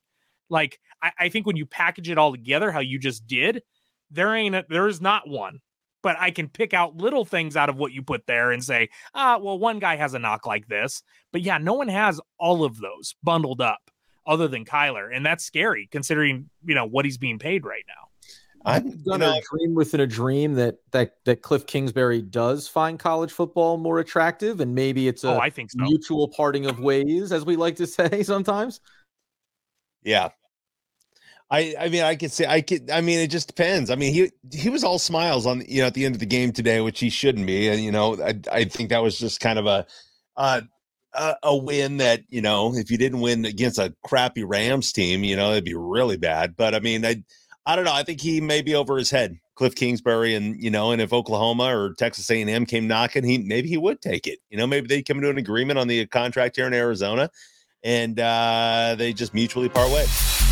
Like 0.50 0.78
I, 1.02 1.12
I 1.18 1.28
think 1.28 1.46
when 1.46 1.56
you 1.56 1.66
package 1.66 2.10
it 2.10 2.18
all 2.18 2.32
together, 2.32 2.70
how 2.70 2.80
you 2.80 2.98
just 2.98 3.26
did, 3.26 3.62
there 4.10 4.34
ain't 4.34 4.54
a, 4.54 4.64
there 4.68 4.88
is 4.88 5.00
not 5.00 5.28
one. 5.28 5.60
But 6.02 6.16
I 6.18 6.30
can 6.30 6.48
pick 6.48 6.72
out 6.72 6.96
little 6.96 7.26
things 7.26 7.56
out 7.56 7.68
of 7.68 7.76
what 7.76 7.92
you 7.92 8.02
put 8.02 8.26
there 8.26 8.52
and 8.52 8.64
say, 8.64 8.88
ah, 9.14 9.38
well, 9.38 9.58
one 9.58 9.78
guy 9.78 9.96
has 9.96 10.14
a 10.14 10.18
knock 10.18 10.46
like 10.46 10.66
this. 10.66 11.02
But 11.30 11.42
yeah, 11.42 11.58
no 11.58 11.74
one 11.74 11.88
has 11.88 12.18
all 12.38 12.64
of 12.64 12.78
those 12.78 13.14
bundled 13.22 13.60
up 13.60 13.90
other 14.26 14.48
than 14.48 14.64
Kyler. 14.64 15.14
And 15.14 15.26
that's 15.26 15.44
scary 15.44 15.88
considering, 15.92 16.48
you 16.64 16.74
know, 16.74 16.86
what 16.86 17.04
he's 17.04 17.18
being 17.18 17.38
paid 17.38 17.66
right 17.66 17.84
now. 17.86 18.10
I'm 18.64 19.02
gonna 19.04 19.40
dream 19.50 19.74
within 19.74 20.00
a 20.00 20.06
dream 20.06 20.54
that 20.54 20.76
that 20.90 21.16
that 21.24 21.42
Kliff 21.42 21.66
Kingsbury 21.66 22.20
does 22.20 22.68
find 22.68 22.98
college 22.98 23.32
football 23.32 23.78
more 23.78 24.00
attractive, 24.00 24.60
and 24.60 24.74
maybe 24.74 25.08
it's 25.08 25.24
a 25.24 25.30
oh, 25.30 25.38
I 25.38 25.48
think 25.48 25.70
so. 25.70 25.82
mutual 25.82 26.28
parting 26.28 26.66
of 26.66 26.78
ways, 26.78 27.32
as 27.32 27.46
we 27.46 27.56
like 27.56 27.76
to 27.76 27.86
say 27.86 28.22
sometimes. 28.22 28.80
Yeah, 30.02 30.28
I 31.50 31.74
I 31.78 31.88
mean 31.88 32.02
I 32.02 32.14
could 32.16 32.30
say 32.30 32.46
I 32.46 32.60
could 32.60 32.90
I 32.90 33.00
mean 33.00 33.18
it 33.18 33.28
just 33.28 33.48
depends. 33.48 33.90
I 33.90 33.96
mean 33.96 34.14
he 34.14 34.30
he 34.52 34.68
was 34.68 34.84
all 34.84 34.98
smiles 34.98 35.46
on 35.46 35.62
you 35.66 35.80
know 35.80 35.88
at 35.88 35.94
the 35.94 36.04
end 36.04 36.14
of 36.14 36.20
the 36.20 36.26
game 36.26 36.52
today, 36.52 36.80
which 36.80 37.00
he 37.00 37.10
shouldn't 37.10 37.46
be. 37.46 37.68
And 37.68 37.82
you 37.82 37.90
know 37.90 38.22
I 38.22 38.38
I 38.50 38.64
think 38.64 38.90
that 38.90 39.02
was 39.02 39.18
just 39.18 39.40
kind 39.40 39.58
of 39.58 39.66
a 39.66 39.86
uh 40.36 40.60
a, 41.12 41.34
a 41.42 41.56
win 41.56 41.96
that 41.96 42.22
you 42.28 42.40
know 42.40 42.74
if 42.74 42.90
you 42.90 42.98
didn't 42.98 43.20
win 43.20 43.44
against 43.44 43.78
a 43.78 43.94
crappy 44.04 44.44
Rams 44.44 44.92
team, 44.92 45.24
you 45.24 45.36
know 45.36 45.50
it'd 45.52 45.64
be 45.64 45.74
really 45.74 46.16
bad. 46.16 46.54
But 46.56 46.74
I 46.74 46.80
mean 46.80 47.04
I 47.04 47.24
I 47.66 47.76
don't 47.76 47.84
know. 47.84 47.92
I 47.92 48.04
think 48.04 48.20
he 48.20 48.40
may 48.40 48.62
be 48.62 48.74
over 48.74 48.96
his 48.96 49.10
head, 49.10 49.38
Kliff 49.58 49.74
Kingsbury, 49.74 50.34
and 50.34 50.60
you 50.62 50.70
know, 50.70 50.92
and 50.92 51.02
if 51.02 51.12
Oklahoma 51.12 51.76
or 51.76 51.94
Texas 51.94 52.30
A&M 52.30 52.64
came 52.64 52.86
knocking, 52.86 53.24
he 53.24 53.38
maybe 53.38 53.68
he 53.68 53.76
would 53.76 54.00
take 54.00 54.26
it. 54.26 54.38
You 54.50 54.56
know, 54.56 54.66
maybe 54.66 54.86
they 54.86 55.02
come 55.02 55.20
to 55.20 55.30
an 55.30 55.38
agreement 55.38 55.78
on 55.78 55.88
the 55.88 56.06
contract 56.06 56.56
here 56.56 56.66
in 56.66 56.74
Arizona, 56.74 57.30
and 57.82 58.18
uh, 58.18 58.94
they 58.96 59.12
just 59.12 59.34
mutually 59.34 59.68
part 59.68 59.92
ways. 59.92 60.49